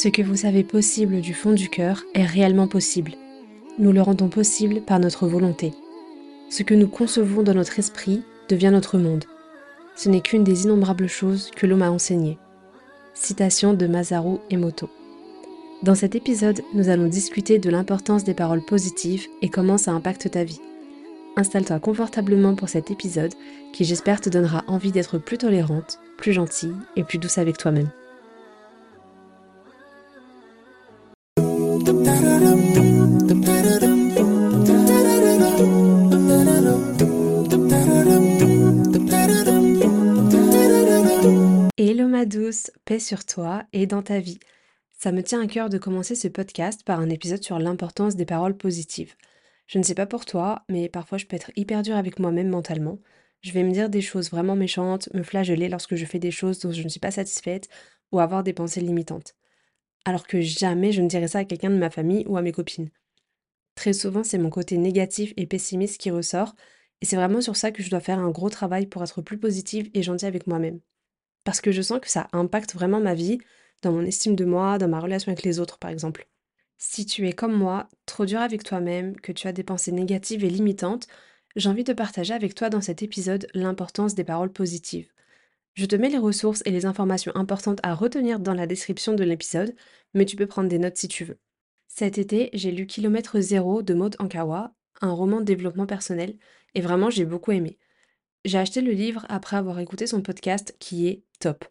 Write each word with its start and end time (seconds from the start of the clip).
Ce 0.00 0.06
que 0.06 0.22
vous 0.22 0.36
savez 0.36 0.62
possible 0.62 1.20
du 1.20 1.34
fond 1.34 1.50
du 1.50 1.68
cœur 1.68 2.04
est 2.14 2.24
réellement 2.24 2.68
possible. 2.68 3.14
Nous 3.80 3.90
le 3.90 4.00
rendons 4.00 4.28
possible 4.28 4.80
par 4.80 5.00
notre 5.00 5.26
volonté. 5.26 5.74
Ce 6.50 6.62
que 6.62 6.74
nous 6.74 6.86
concevons 6.86 7.42
dans 7.42 7.54
notre 7.54 7.80
esprit 7.80 8.22
devient 8.48 8.70
notre 8.72 8.96
monde. 8.96 9.24
Ce 9.96 10.08
n'est 10.08 10.20
qu'une 10.20 10.44
des 10.44 10.62
innombrables 10.62 11.08
choses 11.08 11.50
que 11.50 11.66
l'homme 11.66 11.82
a 11.82 11.90
enseignées. 11.90 12.38
Citation 13.12 13.74
de 13.74 13.88
Masaru 13.88 14.36
Emoto. 14.50 14.88
Dans 15.82 15.96
cet 15.96 16.14
épisode, 16.14 16.62
nous 16.74 16.90
allons 16.90 17.08
discuter 17.08 17.58
de 17.58 17.68
l'importance 17.68 18.22
des 18.22 18.34
paroles 18.34 18.64
positives 18.64 19.26
et 19.42 19.48
comment 19.48 19.78
ça 19.78 19.90
impacte 19.90 20.30
ta 20.30 20.44
vie. 20.44 20.60
Installe-toi 21.36 21.80
confortablement 21.80 22.54
pour 22.54 22.68
cet 22.68 22.92
épisode 22.92 23.34
qui 23.72 23.84
j'espère 23.84 24.20
te 24.20 24.30
donnera 24.30 24.62
envie 24.68 24.92
d'être 24.92 25.18
plus 25.18 25.38
tolérante, 25.38 25.98
plus 26.18 26.32
gentille 26.32 26.76
et 26.94 27.02
plus 27.02 27.18
douce 27.18 27.38
avec 27.38 27.58
toi-même. 27.58 27.90
Paix 42.84 42.98
sur 42.98 43.24
toi 43.24 43.64
et 43.72 43.86
dans 43.86 44.02
ta 44.02 44.20
vie. 44.20 44.38
Ça 44.92 45.12
me 45.12 45.22
tient 45.22 45.40
à 45.40 45.46
cœur 45.46 45.68
de 45.68 45.78
commencer 45.78 46.14
ce 46.14 46.28
podcast 46.28 46.82
par 46.84 47.00
un 47.00 47.10
épisode 47.10 47.42
sur 47.42 47.58
l'importance 47.58 48.16
des 48.16 48.24
paroles 48.24 48.56
positives. 48.56 49.14
Je 49.66 49.78
ne 49.78 49.82
sais 49.82 49.94
pas 49.94 50.06
pour 50.06 50.24
toi, 50.24 50.64
mais 50.68 50.88
parfois 50.88 51.18
je 51.18 51.26
peux 51.26 51.36
être 51.36 51.52
hyper 51.56 51.82
dure 51.82 51.96
avec 51.96 52.18
moi-même 52.18 52.48
mentalement. 52.48 52.98
Je 53.42 53.52
vais 53.52 53.62
me 53.62 53.72
dire 53.72 53.90
des 53.90 54.00
choses 54.00 54.30
vraiment 54.30 54.56
méchantes, 54.56 55.08
me 55.14 55.22
flageller 55.22 55.68
lorsque 55.68 55.94
je 55.94 56.04
fais 56.04 56.18
des 56.18 56.30
choses 56.30 56.58
dont 56.58 56.72
je 56.72 56.82
ne 56.82 56.88
suis 56.88 57.00
pas 57.00 57.10
satisfaite 57.10 57.68
ou 58.12 58.18
avoir 58.18 58.42
des 58.42 58.52
pensées 58.52 58.80
limitantes. 58.80 59.34
Alors 60.04 60.26
que 60.26 60.40
jamais 60.40 60.92
je 60.92 61.02
ne 61.02 61.08
dirais 61.08 61.28
ça 61.28 61.40
à 61.40 61.44
quelqu'un 61.44 61.70
de 61.70 61.76
ma 61.76 61.90
famille 61.90 62.24
ou 62.26 62.36
à 62.36 62.42
mes 62.42 62.52
copines. 62.52 62.90
Très 63.74 63.92
souvent, 63.92 64.24
c'est 64.24 64.38
mon 64.38 64.50
côté 64.50 64.78
négatif 64.78 65.32
et 65.36 65.46
pessimiste 65.46 66.00
qui 66.00 66.10
ressort, 66.10 66.56
et 67.00 67.06
c'est 67.06 67.16
vraiment 67.16 67.40
sur 67.40 67.56
ça 67.56 67.70
que 67.70 67.82
je 67.82 67.90
dois 67.90 68.00
faire 68.00 68.18
un 68.18 68.30
gros 68.30 68.50
travail 68.50 68.86
pour 68.86 69.04
être 69.04 69.22
plus 69.22 69.38
positive 69.38 69.90
et 69.94 70.02
gentille 70.02 70.26
avec 70.26 70.46
moi-même. 70.46 70.80
Parce 71.48 71.62
que 71.62 71.72
je 71.72 71.80
sens 71.80 71.98
que 71.98 72.10
ça 72.10 72.28
impacte 72.34 72.74
vraiment 72.74 73.00
ma 73.00 73.14
vie, 73.14 73.38
dans 73.80 73.90
mon 73.90 74.04
estime 74.04 74.36
de 74.36 74.44
moi, 74.44 74.76
dans 74.76 74.86
ma 74.86 75.00
relation 75.00 75.32
avec 75.32 75.44
les 75.44 75.60
autres 75.60 75.78
par 75.78 75.90
exemple. 75.90 76.28
Si 76.76 77.06
tu 77.06 77.26
es 77.26 77.32
comme 77.32 77.54
moi, 77.54 77.88
trop 78.04 78.26
dur 78.26 78.40
avec 78.40 78.64
toi-même, 78.64 79.18
que 79.18 79.32
tu 79.32 79.48
as 79.48 79.52
des 79.52 79.62
pensées 79.62 79.92
négatives 79.92 80.44
et 80.44 80.50
limitantes, 80.50 81.06
j'ai 81.56 81.70
envie 81.70 81.84
de 81.84 81.94
partager 81.94 82.34
avec 82.34 82.54
toi 82.54 82.68
dans 82.68 82.82
cet 82.82 83.02
épisode 83.02 83.46
l'importance 83.54 84.14
des 84.14 84.24
paroles 84.24 84.52
positives. 84.52 85.10
Je 85.72 85.86
te 85.86 85.96
mets 85.96 86.10
les 86.10 86.18
ressources 86.18 86.62
et 86.66 86.70
les 86.70 86.84
informations 86.84 87.34
importantes 87.34 87.80
à 87.82 87.94
retenir 87.94 88.40
dans 88.40 88.52
la 88.52 88.66
description 88.66 89.14
de 89.14 89.24
l'épisode, 89.24 89.74
mais 90.12 90.26
tu 90.26 90.36
peux 90.36 90.46
prendre 90.46 90.68
des 90.68 90.78
notes 90.78 90.98
si 90.98 91.08
tu 91.08 91.24
veux. 91.24 91.38
Cet 91.86 92.18
été, 92.18 92.50
j'ai 92.52 92.72
lu 92.72 92.86
Kilomètre 92.86 93.40
Zéro 93.40 93.80
de 93.80 93.94
Maud 93.94 94.16
Ankawa, 94.18 94.74
un 95.00 95.12
roman 95.12 95.38
de 95.40 95.46
développement 95.46 95.86
personnel, 95.86 96.36
et 96.74 96.82
vraiment 96.82 97.08
j'ai 97.08 97.24
beaucoup 97.24 97.52
aimé. 97.52 97.78
J'ai 98.44 98.58
acheté 98.58 98.82
le 98.82 98.92
livre 98.92 99.24
après 99.30 99.56
avoir 99.56 99.78
écouté 99.78 100.06
son 100.06 100.20
podcast 100.20 100.76
qui 100.78 101.08
est 101.08 101.24
top. 101.38 101.64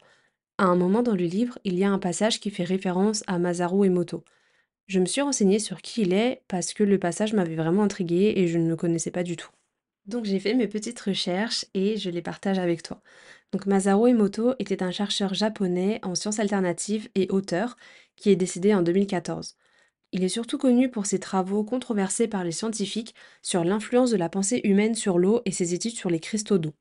À 0.57 0.65
un 0.65 0.75
moment 0.75 1.03
dans 1.03 1.15
le 1.15 1.25
livre, 1.25 1.59
il 1.63 1.75
y 1.77 1.83
a 1.83 1.89
un 1.91 1.99
passage 1.99 2.39
qui 2.39 2.49
fait 2.49 2.63
référence 2.63 3.23
à 3.27 3.39
Masaru 3.39 3.87
Emoto. 3.87 4.23
Je 4.87 4.99
me 4.99 5.05
suis 5.05 5.21
renseignée 5.21 5.59
sur 5.59 5.81
qui 5.81 6.01
il 6.01 6.13
est 6.13 6.43
parce 6.47 6.73
que 6.73 6.83
le 6.83 6.97
passage 6.97 7.33
m'avait 7.33 7.55
vraiment 7.55 7.83
intriguée 7.83 8.33
et 8.37 8.47
je 8.47 8.57
ne 8.57 8.69
le 8.69 8.75
connaissais 8.75 9.11
pas 9.11 9.23
du 9.23 9.35
tout. 9.35 9.51
Donc 10.05 10.25
j'ai 10.25 10.39
fait 10.39 10.53
mes 10.53 10.67
petites 10.67 10.99
recherches 11.01 11.65
et 11.73 11.97
je 11.97 12.09
les 12.09 12.21
partage 12.21 12.59
avec 12.59 12.81
toi. 12.81 13.01
Donc 13.51 13.65
Masaru 13.65 14.11
Emoto 14.11 14.53
était 14.59 14.83
un 14.83 14.91
chercheur 14.91 15.33
japonais 15.33 15.99
en 16.03 16.15
sciences 16.15 16.39
alternatives 16.39 17.09
et 17.15 17.29
auteur 17.29 17.75
qui 18.15 18.29
est 18.29 18.35
décédé 18.37 18.73
en 18.73 18.81
2014. 18.81 19.57
Il 20.13 20.23
est 20.23 20.29
surtout 20.29 20.57
connu 20.57 20.89
pour 20.89 21.05
ses 21.05 21.19
travaux 21.19 21.63
controversés 21.63 22.27
par 22.27 22.43
les 22.43 22.51
scientifiques 22.53 23.13
sur 23.41 23.63
l'influence 23.65 24.11
de 24.11 24.17
la 24.17 24.29
pensée 24.29 24.61
humaine 24.63 24.95
sur 24.95 25.19
l'eau 25.19 25.41
et 25.45 25.51
ses 25.51 25.73
études 25.73 25.95
sur 25.97 26.09
les 26.09 26.19
cristaux 26.21 26.57
d'eau. 26.57 26.73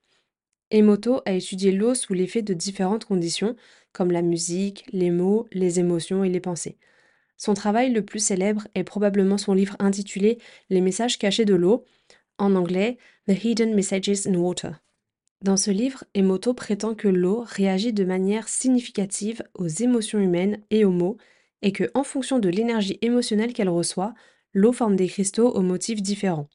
Emoto 0.71 1.23
a 1.27 1.33
étudié 1.33 1.71
l'eau 1.73 1.95
sous 1.95 2.13
l'effet 2.13 2.43
de 2.43 2.55
différentes 2.55 3.05
conditions, 3.05 3.57
comme 3.93 4.11
la 4.11 4.23
musique, 4.23 4.85
les 4.93 5.11
mots, 5.11 5.47
les 5.53 5.79
émotions 5.79 6.25
et 6.25 6.29
les 6.29 6.41
pensées. 6.41 6.77
Son 7.37 7.55
travail 7.55 7.93
le 7.93 8.05
plus 8.05 8.19
célèbre 8.19 8.67
est 8.75 8.85
probablement 8.85 9.39
son 9.39 9.55
livre 9.55 9.77
intitulé 9.79 10.39
Les 10.71 10.81
messages 10.81 11.19
cachés 11.19 11.45
de 11.45 11.55
l'eau, 11.55 11.85
en 12.39 12.55
anglais 12.55 12.99
The 13.29 13.45
Hidden 13.45 13.75
Messages 13.75 14.27
in 14.27 14.35
Water. 14.35 14.83
Dans 15.43 15.57
ce 15.57 15.71
livre, 15.71 16.05
Emoto 16.15 16.55
prétend 16.55 16.95
que 16.95 17.09
l'eau 17.09 17.45
réagit 17.47 17.93
de 17.93 18.05
manière 18.05 18.49
significative 18.49 19.43
aux 19.55 19.69
émotions 19.69 20.19
humaines 20.19 20.63
et 20.71 20.85
aux 20.85 20.91
mots, 20.91 21.19
et 21.63 21.73
que, 21.73 21.91
en 21.95 22.05
fonction 22.05 22.39
de 22.39 22.49
l'énergie 22.49 22.99
émotionnelle 23.03 23.53
qu'elle 23.53 23.69
reçoit, 23.69 24.15
l'eau 24.53 24.73
forme 24.73 24.97
des 24.97 25.09
cristaux 25.09 25.51
aux 25.51 25.63
motifs 25.63 26.03
différents. 26.03 26.49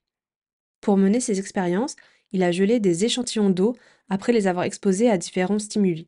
Pour 0.81 0.97
mener 0.97 1.19
ses 1.19 1.39
expériences, 1.39 1.95
il 2.31 2.43
a 2.43 2.51
gelé 2.51 2.79
des 2.79 3.05
échantillons 3.05 3.49
d'eau 3.49 3.75
après 4.09 4.33
les 4.33 4.47
avoir 4.47 4.65
exposés 4.65 5.09
à 5.09 5.17
différents 5.17 5.59
stimuli. 5.59 6.07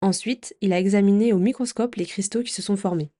Ensuite, 0.00 0.56
il 0.60 0.72
a 0.72 0.78
examiné 0.78 1.32
au 1.32 1.38
microscope 1.38 1.94
les 1.96 2.06
cristaux 2.06 2.42
qui 2.42 2.52
se 2.52 2.62
sont 2.62 2.76
formés. 2.76 3.10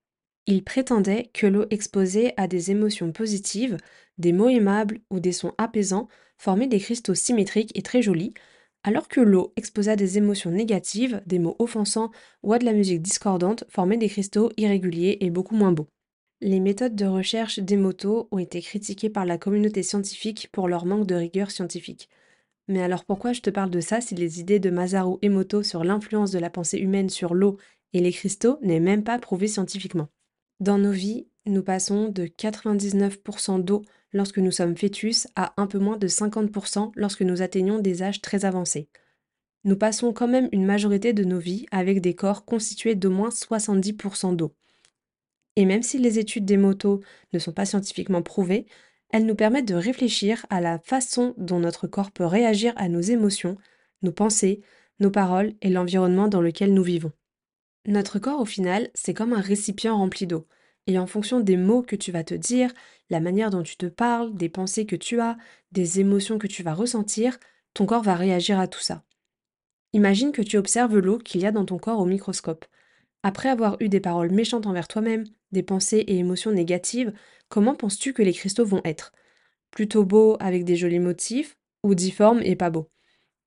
Il 0.46 0.62
prétendait 0.62 1.30
que 1.32 1.46
l'eau 1.46 1.64
exposée 1.70 2.34
à 2.36 2.46
des 2.46 2.70
émotions 2.70 3.12
positives, 3.12 3.78
des 4.18 4.32
mots 4.32 4.50
aimables 4.50 5.00
ou 5.10 5.18
des 5.18 5.32
sons 5.32 5.54
apaisants 5.56 6.08
formait 6.36 6.66
des 6.66 6.80
cristaux 6.80 7.14
symétriques 7.14 7.72
et 7.74 7.82
très 7.82 8.02
jolis, 8.02 8.34
alors 8.82 9.08
que 9.08 9.22
l'eau 9.22 9.54
exposée 9.56 9.92
à 9.92 9.96
des 9.96 10.18
émotions 10.18 10.50
négatives, 10.50 11.22
des 11.24 11.38
mots 11.38 11.56
offensants 11.58 12.10
ou 12.42 12.52
à 12.52 12.58
de 12.58 12.66
la 12.66 12.74
musique 12.74 13.00
discordante 13.00 13.64
formait 13.70 13.96
des 13.96 14.10
cristaux 14.10 14.52
irréguliers 14.58 15.16
et 15.20 15.30
beaucoup 15.30 15.54
moins 15.54 15.72
beaux. 15.72 15.88
Les 16.42 16.60
méthodes 16.60 16.94
de 16.94 17.06
recherche 17.06 17.58
d'Emoto 17.60 18.28
ont 18.30 18.38
été 18.38 18.60
critiquées 18.60 19.08
par 19.08 19.24
la 19.24 19.38
communauté 19.38 19.82
scientifique 19.82 20.50
pour 20.52 20.68
leur 20.68 20.84
manque 20.84 21.06
de 21.06 21.14
rigueur 21.14 21.50
scientifique. 21.50 22.10
Mais 22.68 22.82
alors 22.82 23.04
pourquoi 23.04 23.32
je 23.32 23.40
te 23.40 23.50
parle 23.50 23.70
de 23.70 23.80
ça 23.80 24.00
si 24.00 24.14
les 24.14 24.40
idées 24.40 24.58
de 24.58 24.70
Masaru 24.70 25.18
Emoto 25.22 25.62
sur 25.62 25.84
l'influence 25.84 26.30
de 26.30 26.38
la 26.38 26.50
pensée 26.50 26.78
humaine 26.78 27.10
sur 27.10 27.34
l'eau 27.34 27.58
et 27.92 28.00
les 28.00 28.12
cristaux 28.12 28.58
n'est 28.62 28.80
même 28.80 29.04
pas 29.04 29.18
prouvées 29.18 29.48
scientifiquement? 29.48 30.08
Dans 30.60 30.78
nos 30.78 30.92
vies, 30.92 31.26
nous 31.46 31.62
passons 31.62 32.08
de 32.08 32.24
99% 32.24 33.62
d'eau 33.62 33.82
lorsque 34.12 34.38
nous 34.38 34.50
sommes 34.50 34.76
fœtus 34.76 35.26
à 35.36 35.52
un 35.60 35.66
peu 35.66 35.78
moins 35.78 35.98
de 35.98 36.08
50% 36.08 36.92
lorsque 36.94 37.22
nous 37.22 37.42
atteignons 37.42 37.80
des 37.80 38.02
âges 38.02 38.22
très 38.22 38.44
avancés. 38.46 38.88
Nous 39.64 39.76
passons 39.76 40.12
quand 40.12 40.28
même 40.28 40.48
une 40.52 40.64
majorité 40.64 41.12
de 41.12 41.24
nos 41.24 41.38
vies 41.38 41.66
avec 41.70 42.00
des 42.00 42.14
corps 42.14 42.44
constitués 42.44 42.94
d'au 42.94 43.10
moins 43.10 43.30
70% 43.30 44.36
d'eau. 44.36 44.54
Et 45.56 45.66
même 45.66 45.82
si 45.82 45.98
les 45.98 46.18
études 46.18 46.44
des 46.44 46.56
motos 46.56 47.00
ne 47.32 47.38
sont 47.38 47.52
pas 47.52 47.64
scientifiquement 47.64 48.22
prouvées, 48.22 48.66
elles 49.14 49.26
nous 49.26 49.36
permettent 49.36 49.68
de 49.68 49.76
réfléchir 49.76 50.44
à 50.50 50.60
la 50.60 50.80
façon 50.80 51.34
dont 51.38 51.60
notre 51.60 51.86
corps 51.86 52.10
peut 52.10 52.26
réagir 52.26 52.72
à 52.74 52.88
nos 52.88 53.00
émotions, 53.00 53.56
nos 54.02 54.10
pensées, 54.10 54.60
nos 54.98 55.12
paroles 55.12 55.52
et 55.62 55.70
l'environnement 55.70 56.26
dans 56.26 56.40
lequel 56.40 56.74
nous 56.74 56.82
vivons. 56.82 57.12
Notre 57.86 58.18
corps, 58.18 58.40
au 58.40 58.44
final, 58.44 58.90
c'est 58.92 59.14
comme 59.14 59.32
un 59.32 59.40
récipient 59.40 59.96
rempli 59.96 60.26
d'eau. 60.26 60.48
Et 60.88 60.98
en 60.98 61.06
fonction 61.06 61.38
des 61.38 61.56
mots 61.56 61.82
que 61.82 61.94
tu 61.94 62.10
vas 62.10 62.24
te 62.24 62.34
dire, 62.34 62.72
la 63.08 63.20
manière 63.20 63.50
dont 63.50 63.62
tu 63.62 63.76
te 63.76 63.86
parles, 63.86 64.34
des 64.34 64.48
pensées 64.48 64.84
que 64.84 64.96
tu 64.96 65.20
as, 65.20 65.36
des 65.70 66.00
émotions 66.00 66.38
que 66.38 66.48
tu 66.48 66.64
vas 66.64 66.74
ressentir, 66.74 67.38
ton 67.72 67.86
corps 67.86 68.02
va 68.02 68.16
réagir 68.16 68.58
à 68.58 68.66
tout 68.66 68.80
ça. 68.80 69.04
Imagine 69.92 70.32
que 70.32 70.42
tu 70.42 70.56
observes 70.56 70.98
l'eau 70.98 71.18
qu'il 71.18 71.40
y 71.40 71.46
a 71.46 71.52
dans 71.52 71.66
ton 71.66 71.78
corps 71.78 72.00
au 72.00 72.04
microscope. 72.04 72.64
Après 73.26 73.48
avoir 73.48 73.78
eu 73.80 73.88
des 73.88 74.00
paroles 74.00 74.30
méchantes 74.30 74.66
envers 74.66 74.86
toi-même, 74.86 75.24
des 75.50 75.62
pensées 75.62 76.04
et 76.06 76.18
émotions 76.18 76.52
négatives, 76.52 77.14
comment 77.48 77.74
penses-tu 77.74 78.12
que 78.12 78.20
les 78.22 78.34
cristaux 78.34 78.66
vont 78.66 78.82
être? 78.84 79.12
Plutôt 79.70 80.04
beaux 80.04 80.36
avec 80.40 80.64
des 80.64 80.76
jolis 80.76 80.98
motifs 80.98 81.56
ou 81.82 81.94
difformes 81.94 82.42
et 82.42 82.54
pas 82.54 82.68
beaux? 82.68 82.90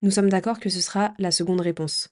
Nous 0.02 0.10
sommes 0.10 0.30
d'accord 0.30 0.60
que 0.60 0.70
ce 0.70 0.82
sera 0.82 1.14
la 1.20 1.30
seconde 1.30 1.62
réponse. 1.62 2.10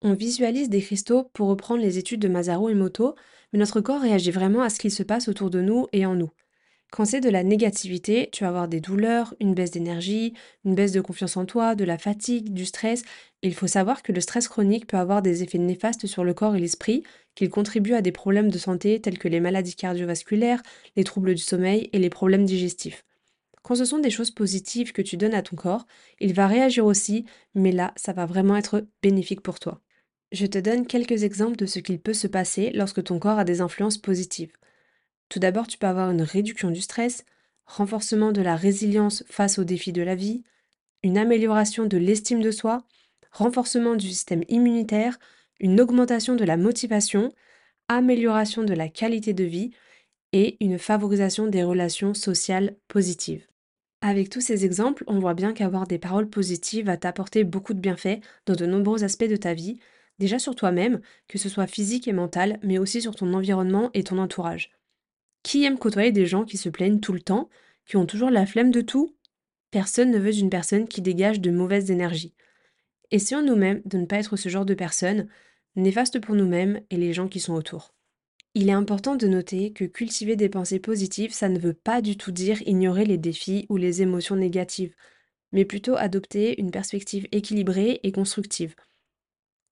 On 0.00 0.14
visualise 0.14 0.70
des 0.70 0.80
cristaux 0.80 1.24
pour 1.34 1.48
reprendre 1.48 1.82
les 1.82 1.98
études 1.98 2.22
de 2.22 2.28
Masaru 2.28 2.72
Emoto, 2.72 3.14
mais 3.52 3.58
notre 3.58 3.82
corps 3.82 4.00
réagit 4.00 4.30
vraiment 4.30 4.62
à 4.62 4.70
ce 4.70 4.80
qu'il 4.80 4.90
se 4.90 5.02
passe 5.02 5.28
autour 5.28 5.50
de 5.50 5.60
nous 5.60 5.88
et 5.92 6.06
en 6.06 6.14
nous. 6.14 6.30
Quand 6.92 7.06
c'est 7.06 7.22
de 7.22 7.30
la 7.30 7.42
négativité, 7.42 8.28
tu 8.32 8.44
vas 8.44 8.48
avoir 8.48 8.68
des 8.68 8.82
douleurs, 8.82 9.34
une 9.40 9.54
baisse 9.54 9.70
d'énergie, 9.70 10.34
une 10.66 10.74
baisse 10.74 10.92
de 10.92 11.00
confiance 11.00 11.38
en 11.38 11.46
toi, 11.46 11.74
de 11.74 11.84
la 11.84 11.96
fatigue, 11.96 12.52
du 12.52 12.66
stress. 12.66 13.02
il 13.40 13.54
faut 13.54 13.66
savoir 13.66 14.02
que 14.02 14.12
le 14.12 14.20
stress 14.20 14.46
chronique 14.46 14.86
peut 14.86 14.98
avoir 14.98 15.22
des 15.22 15.42
effets 15.42 15.56
néfastes 15.56 16.06
sur 16.06 16.22
le 16.22 16.34
corps 16.34 16.54
et 16.54 16.60
l'esprit, 16.60 17.02
qu'il 17.34 17.48
contribue 17.48 17.94
à 17.94 18.02
des 18.02 18.12
problèmes 18.12 18.50
de 18.50 18.58
santé 18.58 19.00
tels 19.00 19.18
que 19.18 19.28
les 19.28 19.40
maladies 19.40 19.74
cardiovasculaires, 19.74 20.62
les 20.94 21.02
troubles 21.02 21.34
du 21.34 21.40
sommeil 21.40 21.88
et 21.94 21.98
les 21.98 22.10
problèmes 22.10 22.44
digestifs. 22.44 23.06
Quand 23.62 23.74
ce 23.74 23.86
sont 23.86 23.98
des 23.98 24.10
choses 24.10 24.30
positives 24.30 24.92
que 24.92 25.00
tu 25.00 25.16
donnes 25.16 25.32
à 25.32 25.40
ton 25.40 25.56
corps, 25.56 25.86
il 26.20 26.34
va 26.34 26.46
réagir 26.46 26.84
aussi, 26.84 27.24
mais 27.54 27.72
là, 27.72 27.94
ça 27.96 28.12
va 28.12 28.26
vraiment 28.26 28.56
être 28.56 28.86
bénéfique 29.02 29.40
pour 29.40 29.60
toi. 29.60 29.80
Je 30.30 30.44
te 30.44 30.58
donne 30.58 30.86
quelques 30.86 31.22
exemples 31.22 31.56
de 31.56 31.64
ce 31.64 31.78
qu'il 31.78 32.00
peut 32.00 32.12
se 32.12 32.26
passer 32.26 32.70
lorsque 32.74 33.02
ton 33.02 33.18
corps 33.18 33.38
a 33.38 33.44
des 33.44 33.62
influences 33.62 33.96
positives. 33.96 34.52
Tout 35.32 35.38
d'abord, 35.38 35.66
tu 35.66 35.78
peux 35.78 35.86
avoir 35.86 36.10
une 36.10 36.20
réduction 36.20 36.70
du 36.70 36.82
stress, 36.82 37.24
renforcement 37.64 38.32
de 38.32 38.42
la 38.42 38.54
résilience 38.54 39.24
face 39.30 39.58
aux 39.58 39.64
défis 39.64 39.94
de 39.94 40.02
la 40.02 40.14
vie, 40.14 40.42
une 41.02 41.16
amélioration 41.16 41.86
de 41.86 41.96
l'estime 41.96 42.42
de 42.42 42.50
soi, 42.50 42.84
renforcement 43.30 43.94
du 43.94 44.08
système 44.08 44.44
immunitaire, 44.50 45.18
une 45.58 45.80
augmentation 45.80 46.34
de 46.34 46.44
la 46.44 46.58
motivation, 46.58 47.32
amélioration 47.88 48.62
de 48.62 48.74
la 48.74 48.90
qualité 48.90 49.32
de 49.32 49.44
vie 49.44 49.70
et 50.34 50.62
une 50.62 50.78
favorisation 50.78 51.46
des 51.46 51.62
relations 51.62 52.12
sociales 52.12 52.76
positives. 52.88 53.46
Avec 54.02 54.28
tous 54.28 54.42
ces 54.42 54.66
exemples, 54.66 55.02
on 55.06 55.18
voit 55.18 55.32
bien 55.32 55.54
qu'avoir 55.54 55.86
des 55.86 55.98
paroles 55.98 56.28
positives 56.28 56.84
va 56.84 56.98
t'apporter 56.98 57.42
beaucoup 57.42 57.72
de 57.72 57.80
bienfaits 57.80 58.20
dans 58.44 58.54
de 58.54 58.66
nombreux 58.66 59.02
aspects 59.02 59.24
de 59.24 59.36
ta 59.36 59.54
vie, 59.54 59.78
déjà 60.18 60.38
sur 60.38 60.54
toi-même, 60.54 61.00
que 61.26 61.38
ce 61.38 61.48
soit 61.48 61.66
physique 61.66 62.06
et 62.06 62.12
mental, 62.12 62.58
mais 62.62 62.76
aussi 62.76 63.00
sur 63.00 63.14
ton 63.14 63.32
environnement 63.32 63.88
et 63.94 64.04
ton 64.04 64.18
entourage. 64.18 64.70
Qui 65.42 65.64
aime 65.64 65.78
côtoyer 65.78 66.12
des 66.12 66.26
gens 66.26 66.44
qui 66.44 66.56
se 66.56 66.68
plaignent 66.68 67.00
tout 67.00 67.12
le 67.12 67.20
temps, 67.20 67.48
qui 67.86 67.96
ont 67.96 68.06
toujours 68.06 68.30
la 68.30 68.46
flemme 68.46 68.70
de 68.70 68.80
tout? 68.80 69.16
Personne 69.70 70.10
ne 70.10 70.18
veut 70.18 70.32
d'une 70.32 70.50
personne 70.50 70.86
qui 70.86 71.02
dégage 71.02 71.40
de 71.40 71.50
mauvaises 71.50 71.90
énergies. 71.90 72.34
Essayons 73.10 73.42
nous-mêmes 73.42 73.82
de 73.84 73.98
ne 73.98 74.06
pas 74.06 74.18
être 74.18 74.36
ce 74.36 74.48
genre 74.48 74.64
de 74.64 74.74
personne, 74.74 75.28
néfaste 75.76 76.20
pour 76.20 76.34
nous-mêmes 76.34 76.80
et 76.90 76.96
les 76.96 77.12
gens 77.12 77.28
qui 77.28 77.40
sont 77.40 77.54
autour. 77.54 77.94
Il 78.54 78.68
est 78.68 78.72
important 78.72 79.16
de 79.16 79.26
noter 79.26 79.72
que 79.72 79.84
cultiver 79.84 80.36
des 80.36 80.50
pensées 80.50 80.78
positives, 80.78 81.32
ça 81.32 81.48
ne 81.48 81.58
veut 81.58 81.72
pas 81.72 82.02
du 82.02 82.18
tout 82.18 82.32
dire 82.32 82.60
ignorer 82.68 83.06
les 83.06 83.16
défis 83.16 83.64
ou 83.70 83.78
les 83.78 84.02
émotions 84.02 84.36
négatives, 84.36 84.94
mais 85.52 85.64
plutôt 85.64 85.96
adopter 85.96 86.60
une 86.60 86.70
perspective 86.70 87.26
équilibrée 87.32 88.00
et 88.02 88.12
constructive. 88.12 88.74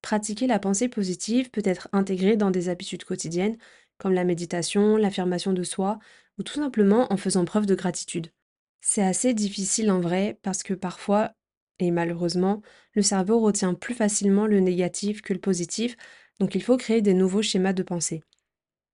Pratiquer 0.00 0.46
la 0.46 0.58
pensée 0.58 0.88
positive 0.88 1.50
peut 1.50 1.62
être 1.64 1.88
intégré 1.92 2.36
dans 2.36 2.50
des 2.50 2.70
habitudes 2.70 3.04
quotidiennes, 3.04 3.58
comme 4.00 4.14
la 4.14 4.24
méditation, 4.24 4.96
l'affirmation 4.96 5.52
de 5.52 5.62
soi, 5.62 5.98
ou 6.38 6.42
tout 6.42 6.54
simplement 6.54 7.12
en 7.12 7.16
faisant 7.16 7.44
preuve 7.44 7.66
de 7.66 7.74
gratitude. 7.74 8.32
C'est 8.80 9.02
assez 9.02 9.34
difficile 9.34 9.90
en 9.90 10.00
vrai 10.00 10.38
parce 10.42 10.62
que 10.62 10.74
parfois, 10.74 11.32
et 11.78 11.90
malheureusement, 11.90 12.62
le 12.94 13.02
cerveau 13.02 13.40
retient 13.40 13.74
plus 13.74 13.94
facilement 13.94 14.46
le 14.46 14.60
négatif 14.60 15.22
que 15.22 15.34
le 15.34 15.40
positif, 15.40 15.96
donc 16.40 16.54
il 16.54 16.62
faut 16.62 16.76
créer 16.76 17.02
des 17.02 17.14
nouveaux 17.14 17.42
schémas 17.42 17.74
de 17.74 17.82
pensée. 17.82 18.22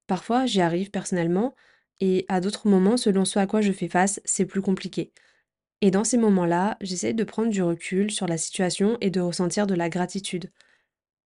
Parfois, 0.09 0.47
j'y 0.47 0.61
arrive 0.61 0.91
personnellement, 0.91 1.55
et 2.01 2.27
à 2.29 2.41
d'autres 2.41 2.69
moments, 2.69 2.97
selon 2.97 3.25
ce 3.25 3.39
à 3.39 3.47
quoi 3.47 3.61
je 3.61 3.73
fais 3.73 3.89
face, 3.89 4.21
c'est 4.25 4.47
plus 4.47 4.63
compliqué. 4.63 5.13
Et 5.83 5.91
dans 5.91 6.05
ces 6.05 6.19
moments-là, 6.19 6.77
j'essaie 6.81 7.15
de 7.15 7.25
prendre 7.25 7.51
du 7.51 7.63
recul 7.63 8.11
sur 8.11 8.27
la 8.27 8.39
situation 8.39 8.99
et 9.01 9.11
de 9.11 9.21
ressentir 9.21 9.67
de 9.67 9.75
la 9.75 9.89
gratitude. 9.89 10.51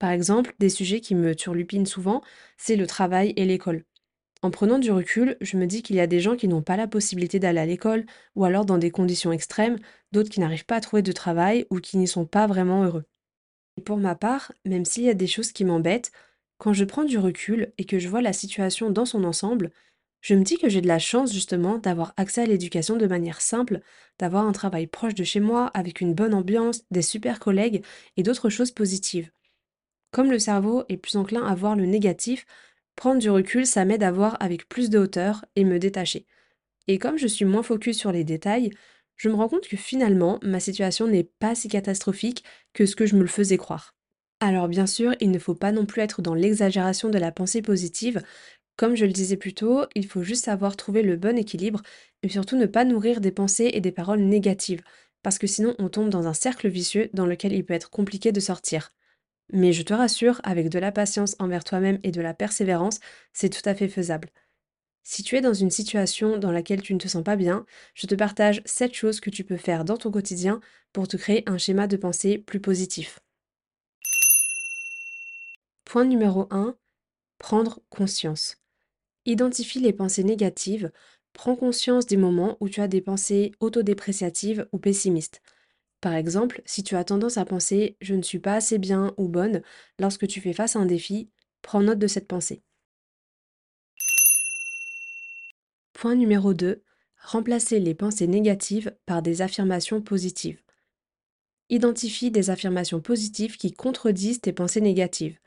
Par 0.00 0.10
exemple, 0.10 0.54
des 0.58 0.68
sujets 0.68 1.00
qui 1.00 1.14
me 1.14 1.36
turlupinent 1.36 1.86
souvent, 1.86 2.22
c'est 2.56 2.74
le 2.76 2.86
travail 2.88 3.32
et 3.36 3.44
l'école. 3.44 3.84
En 4.42 4.50
prenant 4.50 4.78
du 4.78 4.90
recul, 4.92 5.36
je 5.42 5.56
me 5.58 5.66
dis 5.66 5.82
qu'il 5.82 5.96
y 5.96 6.00
a 6.00 6.06
des 6.08 6.20
gens 6.20 6.36
qui 6.36 6.48
n'ont 6.48 6.62
pas 6.62 6.76
la 6.78 6.88
possibilité 6.88 7.38
d'aller 7.40 7.60
à 7.60 7.66
l'école, 7.66 8.06
ou 8.36 8.44
alors 8.44 8.64
dans 8.66 8.78
des 8.78 8.90
conditions 8.92 9.32
extrêmes, 9.32 9.78
d'autres 10.12 10.30
qui 10.30 10.40
n'arrivent 10.40 10.66
pas 10.66 10.76
à 10.76 10.80
trouver 10.80 11.02
de 11.02 11.12
travail 11.12 11.66
ou 11.70 11.80
qui 11.80 11.98
n'y 11.98 12.08
sont 12.08 12.26
pas 12.26 12.46
vraiment 12.46 12.84
heureux. 12.84 13.04
Et 13.78 13.82
pour 13.82 13.98
ma 13.98 14.14
part, 14.16 14.52
même 14.66 14.84
s'il 14.84 15.04
y 15.04 15.10
a 15.10 15.14
des 15.14 15.26
choses 15.28 15.52
qui 15.52 15.64
m'embêtent, 15.64 16.12
quand 16.58 16.72
je 16.74 16.84
prends 16.84 17.04
du 17.04 17.18
recul 17.18 17.72
et 17.78 17.84
que 17.86 17.98
je 17.98 18.08
vois 18.08 18.22
la 18.22 18.32
situation 18.34 18.90
dans 18.90 19.06
son 19.06 19.24
ensemble, 19.24 19.70
je 20.22 20.34
me 20.34 20.44
dis 20.44 20.58
que 20.58 20.68
j'ai 20.70 20.82
de 20.82 20.88
la 20.88 20.98
chance 21.00 21.32
justement 21.32 21.78
d'avoir 21.78 22.14
accès 22.18 22.42
à 22.42 22.46
l'éducation 22.46 22.96
de 22.96 23.06
manière 23.06 23.40
simple, 23.40 23.80
d'avoir 24.18 24.46
un 24.46 24.52
travail 24.52 24.86
proche 24.86 25.14
de 25.14 25.24
chez 25.24 25.40
moi, 25.40 25.68
avec 25.74 26.00
une 26.00 26.14
bonne 26.14 26.34
ambiance, 26.34 26.82
des 26.90 27.02
super 27.02 27.40
collègues 27.40 27.84
et 28.16 28.22
d'autres 28.22 28.50
choses 28.50 28.72
positives. 28.72 29.30
Comme 30.10 30.30
le 30.30 30.38
cerveau 30.38 30.84
est 30.88 30.96
plus 30.96 31.16
enclin 31.16 31.44
à 31.44 31.54
voir 31.54 31.76
le 31.76 31.86
négatif, 31.86 32.46
prendre 32.96 33.20
du 33.20 33.30
recul, 33.30 33.66
ça 33.66 33.84
m'aide 33.84 34.02
à 34.02 34.10
voir 34.10 34.36
avec 34.40 34.68
plus 34.68 34.90
de 34.90 34.98
hauteur 34.98 35.44
et 35.56 35.64
me 35.64 35.78
détacher. 35.78 36.26
Et 36.88 36.98
comme 36.98 37.18
je 37.18 37.26
suis 37.26 37.44
moins 37.44 37.62
focus 37.62 37.98
sur 37.98 38.12
les 38.12 38.24
détails, 38.24 38.70
je 39.16 39.28
me 39.28 39.34
rends 39.34 39.48
compte 39.48 39.68
que 39.68 39.76
finalement, 39.76 40.38
ma 40.42 40.60
situation 40.60 41.06
n'est 41.06 41.24
pas 41.24 41.54
si 41.54 41.68
catastrophique 41.68 42.42
que 42.72 42.86
ce 42.86 42.96
que 42.96 43.06
je 43.06 43.16
me 43.16 43.20
le 43.20 43.28
faisais 43.28 43.58
croire. 43.58 43.94
Alors 44.40 44.68
bien 44.68 44.86
sûr, 44.86 45.14
il 45.20 45.30
ne 45.30 45.38
faut 45.38 45.54
pas 45.54 45.72
non 45.72 45.84
plus 45.86 46.00
être 46.00 46.22
dans 46.22 46.34
l'exagération 46.34 47.10
de 47.10 47.18
la 47.18 47.30
pensée 47.30 47.60
positive. 47.62 48.22
Comme 48.76 48.96
je 48.96 49.04
le 49.04 49.12
disais 49.12 49.36
plus 49.36 49.52
tôt, 49.52 49.82
il 49.94 50.06
faut 50.06 50.22
juste 50.22 50.46
savoir 50.46 50.76
trouver 50.76 51.02
le 51.02 51.16
bon 51.16 51.36
équilibre 51.36 51.82
et 52.22 52.30
surtout 52.30 52.56
ne 52.56 52.66
pas 52.66 52.86
nourrir 52.86 53.20
des 53.20 53.30
pensées 53.30 53.70
et 53.74 53.82
des 53.82 53.92
paroles 53.92 54.22
négatives, 54.22 54.82
parce 55.22 55.38
que 55.38 55.46
sinon 55.46 55.74
on 55.78 55.90
tombe 55.90 56.08
dans 56.08 56.26
un 56.26 56.32
cercle 56.32 56.68
vicieux 56.68 57.10
dans 57.12 57.26
lequel 57.26 57.52
il 57.52 57.64
peut 57.64 57.74
être 57.74 57.90
compliqué 57.90 58.32
de 58.32 58.40
sortir. 58.40 58.90
Mais 59.52 59.72
je 59.72 59.82
te 59.82 59.94
rassure, 59.94 60.40
avec 60.44 60.68
de 60.68 60.78
la 60.78 60.92
patience 60.92 61.36
envers 61.38 61.64
toi-même 61.64 61.98
et 62.02 62.12
de 62.12 62.20
la 62.20 62.34
persévérance, 62.34 63.00
c'est 63.32 63.50
tout 63.50 63.68
à 63.68 63.74
fait 63.74 63.88
faisable. 63.88 64.30
Si 65.02 65.22
tu 65.22 65.36
es 65.36 65.40
dans 65.40 65.54
une 65.54 65.70
situation 65.70 66.38
dans 66.38 66.52
laquelle 66.52 66.82
tu 66.82 66.94
ne 66.94 66.98
te 66.98 67.08
sens 67.08 67.24
pas 67.24 67.36
bien, 67.36 67.66
je 67.94 68.06
te 68.06 68.14
partage 68.14 68.62
7 68.64 68.94
choses 68.94 69.18
que 69.18 69.30
tu 69.30 69.44
peux 69.44 69.56
faire 69.56 69.84
dans 69.84 69.96
ton 69.96 70.10
quotidien 70.10 70.60
pour 70.92 71.08
te 71.08 71.16
créer 71.16 71.42
un 71.48 71.58
schéma 71.58 71.86
de 71.86 71.96
pensée 71.96 72.38
plus 72.38 72.60
positif. 72.60 73.18
Point 75.84 76.04
numéro 76.04 76.46
1. 76.50 76.76
Prendre 77.38 77.80
conscience. 77.88 78.58
Identifie 79.26 79.80
les 79.80 79.92
pensées 79.92 80.22
négatives. 80.22 80.92
Prends 81.32 81.56
conscience 81.56 82.06
des 82.06 82.16
moments 82.16 82.56
où 82.60 82.68
tu 82.68 82.80
as 82.80 82.88
des 82.88 83.00
pensées 83.00 83.52
autodépréciatives 83.58 84.68
ou 84.72 84.78
pessimistes. 84.78 85.42
Par 86.00 86.14
exemple, 86.14 86.62
si 86.64 86.82
tu 86.82 86.96
as 86.96 87.04
tendance 87.04 87.36
à 87.36 87.44
penser 87.44 87.96
je 88.00 88.14
ne 88.14 88.22
suis 88.22 88.38
pas 88.38 88.54
assez 88.54 88.78
bien 88.78 89.12
ou 89.18 89.28
bonne 89.28 89.62
lorsque 89.98 90.26
tu 90.26 90.40
fais 90.40 90.54
face 90.54 90.76
à 90.76 90.78
un 90.78 90.86
défi, 90.86 91.30
prends 91.62 91.82
note 91.82 91.98
de 91.98 92.06
cette 92.06 92.28
pensée. 92.28 92.62
Point 95.92 96.14
numéro 96.14 96.54
2. 96.54 96.82
Remplacer 97.22 97.78
les 97.80 97.94
pensées 97.94 98.26
négatives 98.26 98.96
par 99.04 99.20
des 99.20 99.42
affirmations 99.42 100.00
positives. 100.00 100.62
Identifie 101.68 102.30
des 102.30 102.48
affirmations 102.48 103.02
positives 103.02 103.58
qui 103.58 103.72
contredisent 103.72 104.40
tes 104.40 104.54
pensées 104.54 104.80
négatives. 104.80 105.38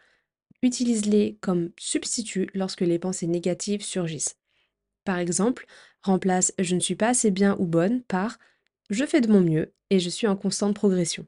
Utilise-les 0.62 1.40
comme 1.42 1.72
substitut 1.80 2.50
lorsque 2.54 2.82
les 2.82 3.00
pensées 3.00 3.26
négatives 3.26 3.84
surgissent. 3.84 4.38
Par 5.04 5.18
exemple, 5.18 5.66
remplace 6.04 6.54
je 6.60 6.76
ne 6.76 6.80
suis 6.80 6.96
pas 6.96 7.10
assez 7.10 7.32
bien 7.32 7.58
ou 7.58 7.66
bonne 7.66 8.04
par 8.04 8.38
je 8.94 9.06
fais 9.06 9.22
de 9.22 9.32
mon 9.32 9.42
mieux 9.42 9.74
et 9.90 10.00
je 10.00 10.10
suis 10.10 10.28
en 10.28 10.36
constante 10.36 10.76
progression. 10.76 11.26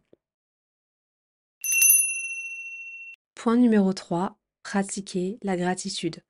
Point 3.33 3.57
numéro 3.57 3.91
3. 3.91 4.37
Pratiquer 4.63 5.37
la 5.41 5.57
gratitude. 5.57 6.23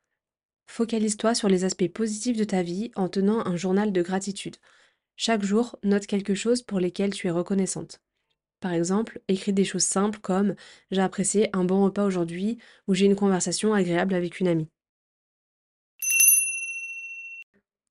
Focalise-toi 0.67 1.35
sur 1.35 1.47
les 1.47 1.63
aspects 1.63 1.87
positifs 1.87 2.37
de 2.37 2.43
ta 2.43 2.63
vie 2.63 2.91
en 2.95 3.07
tenant 3.09 3.45
un 3.45 3.55
journal 3.55 3.91
de 3.91 4.01
gratitude. 4.01 4.55
Chaque 5.15 5.43
jour, 5.43 5.77
note 5.83 6.07
quelque 6.07 6.35
chose 6.35 6.61
pour 6.61 6.79
lesquels 6.79 7.13
tu 7.13 7.27
es 7.27 7.31
reconnaissante. 7.31 8.01
Par 8.59 8.73
exemple, 8.73 9.21
écris 9.27 9.53
des 9.53 9.63
choses 9.63 9.83
simples 9.83 10.19
comme 10.19 10.55
J'ai 10.91 11.01
apprécié 11.01 11.49
un 11.55 11.63
bon 11.63 11.83
repas 11.83 12.05
aujourd'hui 12.05 12.57
ou 12.87 12.93
J'ai 12.93 13.05
une 13.05 13.15
conversation 13.15 13.73
agréable 13.73 14.13
avec 14.13 14.39
une 14.39 14.47
amie. 14.47 14.69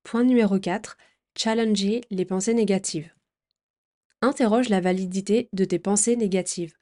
Point 0.03 0.23
numéro 0.23 0.59
4. 0.59 0.97
Challenger 1.37 2.01
les 2.11 2.25
pensées 2.25 2.53
négatives. 2.53 3.14
Interroge 4.25 4.69
la 4.69 4.81
validité 4.81 5.49
de 5.53 5.65
tes 5.65 5.77
pensées 5.77 6.15
négatives. 6.15 6.73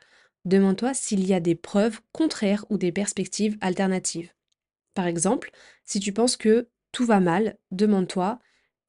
Demande-toi 0.45 0.93
s'il 0.93 1.27
y 1.27 1.33
a 1.33 1.41
des 1.41 1.55
preuves 1.55 1.99
contraires 2.13 2.63
ou 2.69 2.77
des 2.77 2.93
perspectives 2.93 3.57
alternatives. 3.59 4.31
Par 4.93 5.07
exemple, 5.07 5.51
si 5.83 5.99
tu 5.99 6.13
penses 6.13 6.37
que 6.37 6.69
tout 6.93 7.03
va 7.03 7.19
mal, 7.19 7.57
demande-toi 7.71 8.39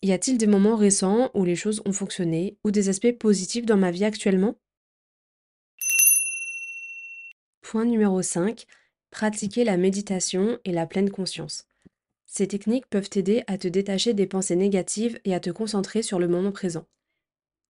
y 0.02 0.12
a-t-il 0.12 0.38
des 0.38 0.46
moments 0.46 0.76
récents 0.76 1.32
où 1.34 1.44
les 1.44 1.56
choses 1.56 1.82
ont 1.84 1.92
fonctionné 1.92 2.56
ou 2.62 2.70
des 2.70 2.88
aspects 2.88 3.18
positifs 3.18 3.66
dans 3.66 3.76
ma 3.76 3.90
vie 3.90 4.04
actuellement? 4.04 4.54
Point 7.60 7.86
numéro 7.86 8.22
5. 8.22 8.66
Pratiquer 9.10 9.64
la 9.64 9.76
méditation 9.76 10.60
et 10.64 10.70
la 10.70 10.86
pleine 10.86 11.10
conscience. 11.10 11.66
Ces 12.26 12.46
techniques 12.46 12.86
peuvent 12.86 13.10
t'aider 13.10 13.42
à 13.48 13.58
te 13.58 13.66
détacher 13.66 14.14
des 14.14 14.28
pensées 14.28 14.54
négatives 14.54 15.18
et 15.24 15.34
à 15.34 15.40
te 15.40 15.50
concentrer 15.50 16.02
sur 16.02 16.20
le 16.20 16.28
moment 16.28 16.52
présent. 16.52 16.86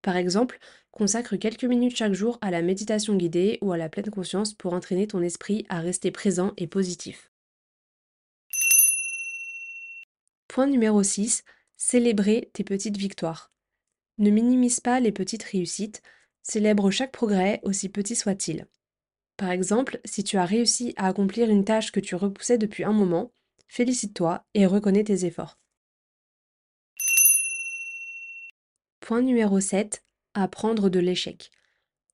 Par 0.05 0.19
exemple, 0.19 0.59
consacre 0.91 1.35
quelques 1.37 1.65
minutes 1.65 1.97
chaque 1.97 2.13
jour 2.13 2.37
à 2.43 2.51
la 2.51 2.61
méditation 2.61 3.17
guidée 3.17 3.59
ou 3.63 3.73
à 3.73 3.79
la 3.79 3.89
pleine 3.89 4.11
conscience 4.11 4.53
pour 4.53 4.75
entraîner 4.75 5.07
ton 5.07 5.23
esprit 5.23 5.65
à 5.71 5.81
rester 5.81 6.11
présent 6.11 6.53
et 6.59 6.67
positif. 6.67 7.33
Point 10.47 10.67
numéro 10.67 11.03
6. 11.03 11.43
Célébrer 11.79 12.51
tes 12.53 12.65
petites 12.65 12.99
victoires. 12.99 13.51
Ne 14.19 14.29
minimise 14.29 14.79
pas 14.81 15.01
les 15.01 15.11
petites 15.11 15.43
réussites, 15.43 16.03
célèbre 16.43 16.91
chaque 16.91 17.11
progrès, 17.11 17.61
aussi 17.63 17.89
petit 17.89 18.15
soit-il. 18.15 18.67
Par 19.39 19.51
exemple, 19.51 20.01
si 20.05 20.23
tu 20.23 20.37
as 20.37 20.45
réussi 20.45 20.93
à 20.99 21.07
accomplir 21.07 21.49
une 21.49 21.65
tâche 21.65 21.93
que 21.93 22.01
tu 22.01 22.15
repoussais 22.15 22.59
depuis 22.59 22.85
un 22.85 22.93
moment, 22.93 23.33
félicite-toi 23.69 24.45
et 24.53 24.67
reconnais 24.67 25.05
tes 25.05 25.25
efforts. 25.25 25.59
Point 29.05 29.21
numéro 29.21 29.61
7. 29.61 30.03
Apprendre 30.33 30.89
de 30.89 30.99
l'échec. 30.99 31.51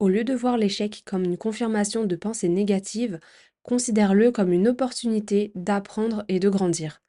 Au 0.01 0.09
lieu 0.09 0.25
de 0.25 0.35
voir 0.35 0.57
l'échec 0.57 1.05
comme 1.07 1.23
une 1.23 1.39
confirmation 1.39 2.05
de 2.05 2.17
pensée 2.17 2.49
négative, 2.49 3.21
considère-le 3.63 4.33
comme 4.33 4.51
une 4.51 4.67
opportunité 4.67 5.53
d'apprendre 5.55 6.25
et 6.27 6.41
de 6.41 6.49
grandir. 6.49 7.01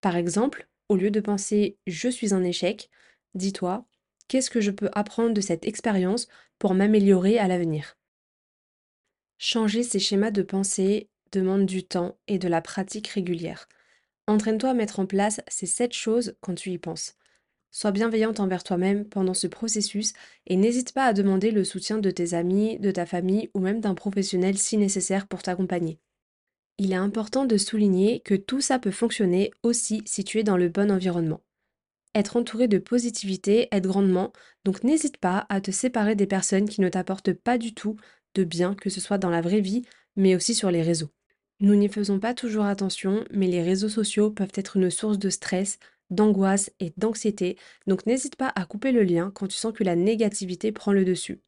Par 0.00 0.16
exemple, 0.16 0.68
au 0.88 0.96
lieu 0.96 1.12
de 1.12 1.20
penser 1.20 1.78
je 1.86 2.08
suis 2.08 2.34
un 2.34 2.42
échec, 2.42 2.90
dis-toi 3.36 3.86
qu'est-ce 4.26 4.50
que 4.50 4.60
je 4.60 4.72
peux 4.72 4.90
apprendre 4.92 5.34
de 5.34 5.40
cette 5.40 5.66
expérience 5.66 6.26
pour 6.58 6.74
m'améliorer 6.74 7.38
à 7.38 7.46
l'avenir? 7.46 7.96
Changer 9.38 9.84
ces 9.84 10.00
schémas 10.00 10.32
de 10.32 10.42
pensée 10.42 11.10
demande 11.30 11.66
du 11.66 11.84
temps 11.84 12.18
et 12.26 12.40
de 12.40 12.48
la 12.48 12.60
pratique 12.60 13.06
régulière. 13.06 13.68
Entraîne-toi 14.26 14.70
à 14.70 14.74
mettre 14.74 14.98
en 14.98 15.06
place 15.06 15.42
ces 15.46 15.66
7 15.66 15.92
choses 15.92 16.36
quand 16.40 16.56
tu 16.56 16.72
y 16.72 16.78
penses. 16.78 17.14
Sois 17.70 17.92
bienveillante 17.92 18.40
envers 18.40 18.64
toi-même 18.64 19.04
pendant 19.04 19.34
ce 19.34 19.46
processus 19.46 20.14
et 20.46 20.56
n'hésite 20.56 20.92
pas 20.92 21.04
à 21.04 21.12
demander 21.12 21.50
le 21.50 21.62
soutien 21.64 21.98
de 21.98 22.10
tes 22.10 22.32
amis, 22.34 22.78
de 22.78 22.90
ta 22.90 23.04
famille 23.04 23.50
ou 23.54 23.60
même 23.60 23.80
d'un 23.80 23.94
professionnel 23.94 24.56
si 24.56 24.78
nécessaire 24.78 25.26
pour 25.26 25.42
t'accompagner. 25.42 25.98
Il 26.78 26.92
est 26.92 26.96
important 26.96 27.44
de 27.44 27.56
souligner 27.56 28.20
que 28.20 28.34
tout 28.34 28.60
ça 28.60 28.78
peut 28.78 28.90
fonctionner 28.90 29.50
aussi 29.62 30.02
si 30.06 30.24
tu 30.24 30.38
es 30.38 30.44
dans 30.44 30.56
le 30.56 30.68
bon 30.68 30.90
environnement. 30.90 31.42
Être 32.14 32.36
entouré 32.36 32.66
de 32.66 32.78
positivité 32.78 33.68
aide 33.72 33.86
grandement, 33.86 34.32
donc 34.64 34.82
n'hésite 34.84 35.18
pas 35.18 35.44
à 35.50 35.60
te 35.60 35.70
séparer 35.70 36.16
des 36.16 36.26
personnes 36.26 36.68
qui 36.68 36.80
ne 36.80 36.88
t'apportent 36.88 37.34
pas 37.34 37.58
du 37.58 37.74
tout 37.74 37.96
de 38.34 38.44
bien, 38.44 38.74
que 38.74 38.88
ce 38.88 39.00
soit 39.00 39.18
dans 39.18 39.30
la 39.30 39.42
vraie 39.42 39.60
vie, 39.60 39.82
mais 40.16 40.34
aussi 40.34 40.54
sur 40.54 40.70
les 40.70 40.82
réseaux. 40.82 41.10
Nous 41.60 41.74
n'y 41.74 41.88
faisons 41.88 42.20
pas 42.20 42.34
toujours 42.34 42.64
attention, 42.64 43.24
mais 43.30 43.48
les 43.48 43.62
réseaux 43.62 43.88
sociaux 43.88 44.30
peuvent 44.30 44.52
être 44.54 44.76
une 44.76 44.90
source 44.90 45.18
de 45.18 45.30
stress, 45.30 45.78
d'angoisse 46.10 46.70
et 46.80 46.92
d'anxiété, 46.96 47.56
donc 47.86 48.06
n'hésite 48.06 48.36
pas 48.36 48.52
à 48.54 48.64
couper 48.64 48.92
le 48.92 49.02
lien 49.02 49.30
quand 49.34 49.46
tu 49.48 49.56
sens 49.56 49.72
que 49.72 49.84
la 49.84 49.96
négativité 49.96 50.72
prend 50.72 50.92
le 50.92 51.04
dessus. 51.04 51.40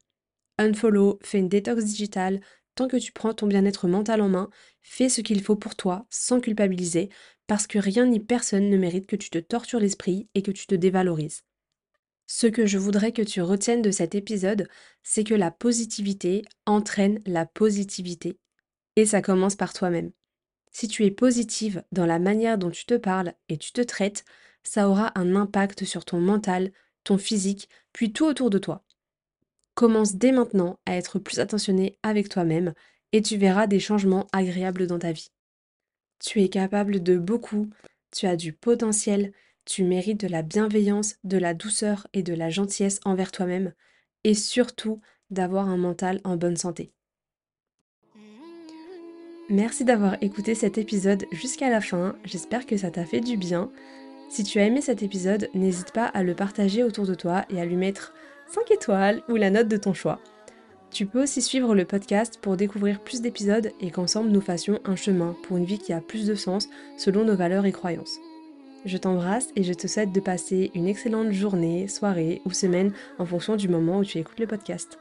Unfollow, 0.58 1.18
fais 1.22 1.38
une 1.38 1.48
détox 1.48 1.84
digitale, 1.84 2.40
tant 2.74 2.88
que 2.88 2.96
tu 2.96 3.12
prends 3.12 3.34
ton 3.34 3.46
bien-être 3.46 3.88
mental 3.88 4.20
en 4.20 4.28
main, 4.28 4.50
fais 4.82 5.08
ce 5.08 5.20
qu'il 5.20 5.42
faut 5.42 5.56
pour 5.56 5.76
toi 5.76 6.06
sans 6.10 6.40
culpabiliser, 6.40 7.10
parce 7.46 7.66
que 7.66 7.78
rien 7.78 8.06
ni 8.06 8.20
personne 8.20 8.68
ne 8.68 8.76
mérite 8.76 9.06
que 9.06 9.16
tu 9.16 9.30
te 9.30 9.38
tortures 9.38 9.80
l'esprit 9.80 10.28
et 10.34 10.42
que 10.42 10.50
tu 10.50 10.66
te 10.66 10.74
dévalorises. 10.74 11.42
Ce 12.26 12.46
que 12.46 12.66
je 12.66 12.76
voudrais 12.76 13.12
que 13.12 13.22
tu 13.22 13.40
retiennes 13.40 13.80
de 13.80 13.90
cet 13.90 14.14
épisode, 14.14 14.68
c'est 15.02 15.24
que 15.24 15.34
la 15.34 15.50
positivité 15.50 16.42
entraîne 16.66 17.22
la 17.24 17.46
positivité. 17.46 18.38
Et 18.96 19.06
ça 19.06 19.22
commence 19.22 19.56
par 19.56 19.72
toi-même. 19.72 20.12
Si 20.70 20.88
tu 20.88 21.06
es 21.06 21.10
positive 21.10 21.82
dans 21.90 22.04
la 22.04 22.18
manière 22.18 22.58
dont 22.58 22.70
tu 22.70 22.84
te 22.84 22.94
parles 22.94 23.32
et 23.48 23.56
tu 23.56 23.72
te 23.72 23.80
traites, 23.80 24.24
ça 24.62 24.88
aura 24.88 25.12
un 25.18 25.36
impact 25.36 25.84
sur 25.84 26.04
ton 26.04 26.20
mental, 26.20 26.72
ton 27.04 27.18
physique, 27.18 27.68
puis 27.92 28.12
tout 28.12 28.26
autour 28.26 28.50
de 28.50 28.58
toi. 28.58 28.84
Commence 29.74 30.16
dès 30.16 30.32
maintenant 30.32 30.78
à 30.86 30.96
être 30.96 31.18
plus 31.18 31.38
attentionné 31.38 31.98
avec 32.02 32.28
toi-même 32.28 32.74
et 33.12 33.22
tu 33.22 33.36
verras 33.36 33.66
des 33.66 33.80
changements 33.80 34.26
agréables 34.32 34.86
dans 34.86 34.98
ta 34.98 35.12
vie. 35.12 35.30
Tu 36.18 36.42
es 36.42 36.48
capable 36.48 37.02
de 37.02 37.16
beaucoup, 37.16 37.68
tu 38.10 38.26
as 38.26 38.36
du 38.36 38.52
potentiel, 38.52 39.32
tu 39.64 39.84
mérites 39.84 40.20
de 40.20 40.28
la 40.28 40.42
bienveillance, 40.42 41.16
de 41.24 41.38
la 41.38 41.54
douceur 41.54 42.06
et 42.12 42.22
de 42.22 42.34
la 42.34 42.50
gentillesse 42.50 43.00
envers 43.04 43.30
toi-même, 43.30 43.72
et 44.24 44.34
surtout 44.34 45.00
d'avoir 45.30 45.68
un 45.68 45.76
mental 45.76 46.20
en 46.24 46.36
bonne 46.36 46.56
santé. 46.56 46.92
Merci 49.50 49.84
d'avoir 49.84 50.16
écouté 50.22 50.54
cet 50.54 50.76
épisode 50.76 51.24
jusqu'à 51.32 51.70
la 51.70 51.80
fin, 51.80 52.16
j'espère 52.24 52.66
que 52.66 52.76
ça 52.76 52.90
t'a 52.90 53.06
fait 53.06 53.20
du 53.20 53.36
bien. 53.36 53.70
Si 54.28 54.44
tu 54.44 54.60
as 54.60 54.64
aimé 54.64 54.82
cet 54.82 55.02
épisode, 55.02 55.48
n'hésite 55.54 55.92
pas 55.92 56.04
à 56.04 56.22
le 56.22 56.34
partager 56.34 56.82
autour 56.82 57.06
de 57.06 57.14
toi 57.14 57.44
et 57.48 57.60
à 57.60 57.64
lui 57.64 57.76
mettre 57.76 58.12
5 58.48 58.70
étoiles 58.70 59.22
ou 59.28 59.36
la 59.36 59.50
note 59.50 59.68
de 59.68 59.76
ton 59.76 59.94
choix. 59.94 60.20
Tu 60.90 61.06
peux 61.06 61.22
aussi 61.22 61.42
suivre 61.42 61.74
le 61.74 61.84
podcast 61.84 62.38
pour 62.40 62.56
découvrir 62.56 63.00
plus 63.00 63.20
d'épisodes 63.20 63.72
et 63.80 63.90
qu'ensemble 63.90 64.30
nous 64.30 64.40
fassions 64.40 64.80
un 64.84 64.96
chemin 64.96 65.34
pour 65.42 65.56
une 65.56 65.64
vie 65.64 65.78
qui 65.78 65.92
a 65.92 66.00
plus 66.00 66.26
de 66.26 66.34
sens 66.34 66.68
selon 66.96 67.24
nos 67.24 67.36
valeurs 67.36 67.66
et 67.66 67.72
croyances. 67.72 68.18
Je 68.84 68.96
t'embrasse 68.96 69.48
et 69.56 69.64
je 69.64 69.72
te 69.72 69.86
souhaite 69.86 70.12
de 70.12 70.20
passer 70.20 70.70
une 70.74 70.86
excellente 70.86 71.32
journée, 71.32 71.88
soirée 71.88 72.40
ou 72.44 72.52
semaine 72.52 72.92
en 73.18 73.26
fonction 73.26 73.56
du 73.56 73.68
moment 73.68 73.98
où 73.98 74.04
tu 74.04 74.18
écoutes 74.18 74.40
le 74.40 74.46
podcast. 74.46 74.98